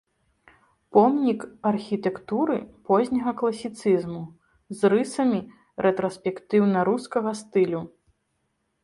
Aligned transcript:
Помнік 0.95 1.41
архітэктуры 1.71 2.55
позняга 2.91 3.33
класіцызму 3.41 4.21
з 4.79 4.91
рысамі 4.95 5.39
рэтраспектыўна-рускага 5.89 7.31
стылю. 7.43 7.81